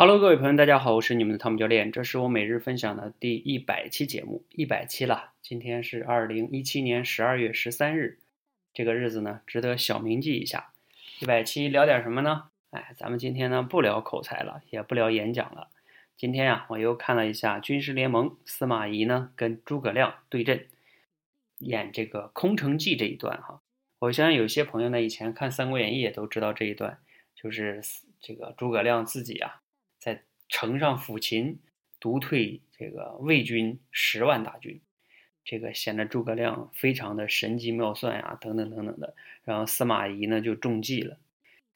[0.00, 5.32] Hello，各位朋友，大家好，我是你们的汤姆教练，这是我每日分享的第一百期节目，一百期了。
[5.42, 8.20] 今天是二零一七年十二月十三日，
[8.72, 10.70] 这个日子呢，值得小铭记一下。
[11.18, 12.44] 一百期聊点什么呢？
[12.70, 15.66] 哎，咱们今天呢，不聊口才了，也不聊演讲了。
[16.16, 20.68] 今天呀，我又看了一下军事联盟，司马懿呢跟诸葛亮对阵，
[21.58, 23.60] 演这个空城计这一段哈。
[23.98, 26.98] 我相信有些朋友呢，以前看《三国演义》也都知道这一段，
[27.34, 27.82] 就是
[28.20, 29.60] 这个诸葛亮自己啊。
[30.48, 31.58] 城上抚琴，
[32.00, 34.80] 独退这个魏军十万大军，
[35.44, 39.14] 这个显得诸葛亮非常的神机妙算呀，等等等等的。
[39.44, 41.18] 然后司马懿呢就中计了。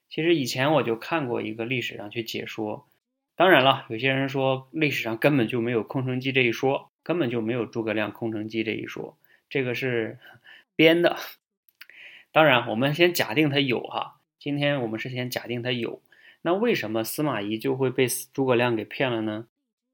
[0.08, 2.86] 其实以前我就看过一个历史上去解说，
[3.34, 9.16] 当然了，有些人说历史上根本就没有空城计这一说，根本就没有诸葛亮空城计这一说，
[9.48, 10.18] 这个是
[10.76, 11.16] 编的。
[12.30, 16.00] 当然，我们先假定他有哈，今天我们是先假定他有。
[16.42, 19.46] 那为什么司马懿就会被诸葛亮给骗了呢？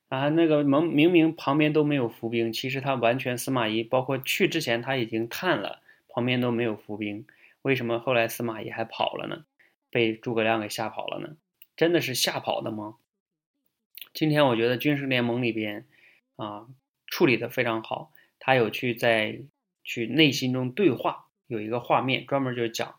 [0.09, 7.27] 啊，那个明明明旁边都没有伏兵，其实他完全司马懿包括去之前他已经探了，旁边都没有伏兵，
[7.61, 9.45] 为什么后来司马懿还跑了呢？
[9.91, 11.37] 被诸葛亮给吓跑了呢？
[11.77, 12.97] 真的是吓跑的吗？
[14.15, 15.87] 今天我觉得军事联盟里边
[16.37, 16.67] 啊
[17.07, 19.41] 处理的非常好，他有去在
[19.85, 22.95] 去内心中对话，有一个画面专门就讲。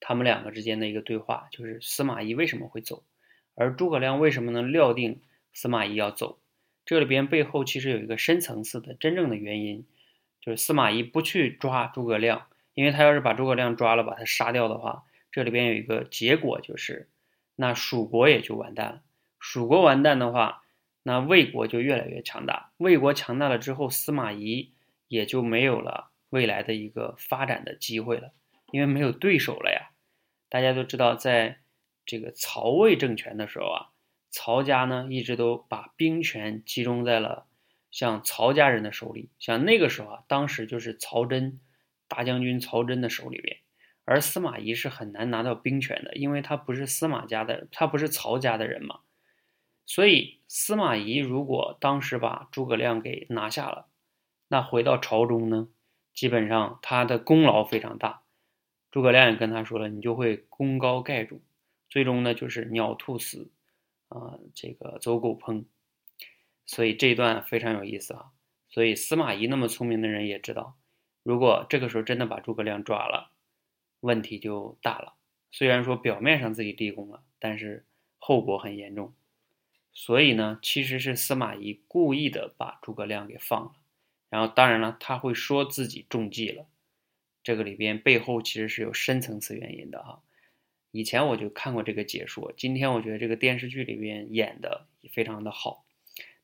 [0.00, 3.02] 他们两个之间的一个对话，就是司马懿为什么会走，
[3.54, 5.20] 而诸葛亮为什么能料定
[5.52, 6.38] 司马懿要走？
[6.84, 9.86] 这里边背后其实有一个深层次的真正的原因，
[10.40, 17.08] 就是司马懿不去抓诸葛亮，因为他要是把诸葛亮抓了，把他杀掉的话，这里边有一个结果就是，
[17.56, 19.02] 那蜀国也就完蛋了。
[19.38, 20.62] 蜀国完蛋的话，
[21.02, 22.70] 那魏国就越来越强大。
[22.76, 24.72] 魏国强大了之后，司马懿
[25.08, 28.32] 也就没有了未来的一个发展的机会了。
[28.70, 29.77] 因为没有对手了呀，
[30.48, 31.58] 大家都知道，在
[32.06, 33.90] 这个曹魏政权的时候啊，
[34.30, 37.46] 曹家呢一直都把兵权集中在了
[37.90, 41.60] 像曹家人的手里，像那个时候啊，当时就是曹真
[42.06, 43.58] 大将军曹真的手里边，
[44.04, 49.00] 而司马懿是很难拿到兵权的，因为他不是司马家的，他不是曹家的人嘛，
[49.84, 53.88] 所以司马懿如果当时把诸葛亮给拿下了，
[54.48, 55.68] 那回到朝中呢，
[56.14, 58.22] 基本上他的功劳非常大。
[58.90, 61.42] 诸葛亮也跟他说了，你就会功高盖主，
[61.88, 63.50] 最终呢就是鸟兔死，
[64.08, 65.64] 啊，这个走狗烹，
[66.64, 68.30] 所以这一段非常有意思啊。
[68.70, 70.78] 所以司马懿那么聪明的人也知道，
[71.22, 73.30] 如果这个时候真的把诸葛亮抓了，
[74.00, 75.14] 问题就大了。
[75.50, 77.86] 虽然说表面上自己立功了，但是
[78.18, 79.14] 后果很严重。
[79.92, 83.72] 所以呢，其实是司马懿故意的把诸葛亮给放了，
[84.28, 86.66] 然后当然了，他会说自己中计了。
[87.48, 90.20] 这个里边背后其实是有深层次原因的哈，
[90.90, 95.86] 以前我就看过这个解说，今天我觉得这个电视剧里边演的非常的好，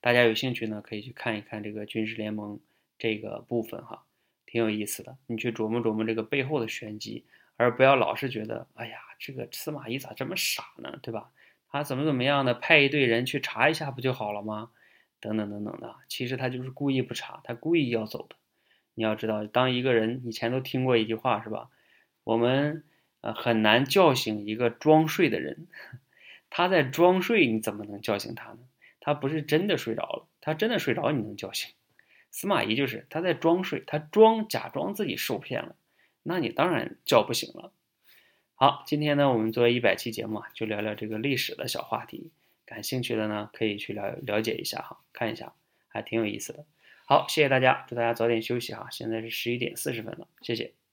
[0.01, 2.59] 大家有兴趣呢可以去看一看这个军事联盟
[2.99, 4.07] 这个部分哈，
[4.47, 7.27] 挺有意思的，你去琢磨琢磨这个背后的玄机，
[7.57, 11.31] 而不要老是觉得哎呀这个司马懿咋这么傻呢，对吧？
[11.69, 14.71] 他怎么怎么样的派一队人去查一下不就好了吗？
[15.21, 18.37] 等等等等的，其实他就是故意不查，他故意要走的。
[18.95, 21.69] 你要知道，当一个人以前都听过一句话是吧？
[22.25, 22.85] 我们
[23.21, 25.67] 呃很难叫醒一个装睡的人，
[26.51, 28.59] 他在装睡，你怎么能叫醒他呢？
[29.01, 31.75] 他不是真的睡着了，他真的睡着你能叫醒？
[32.31, 35.77] 司马懿就是他在装睡，他装假装自己受骗了，
[36.23, 37.73] 那你当然叫不醒了。
[38.55, 42.31] 好，今天呢我们作为一百期节目啊，就聊聊这个历史的小话题，
[42.65, 45.53] 感兴趣的呢可以去了了解一下哈，看一下，
[45.89, 46.65] 还挺有意思的。
[47.07, 48.89] 好，谢谢大家，祝大家早点休息哈。
[48.91, 50.84] 现在是十一点四十分了，谢谢。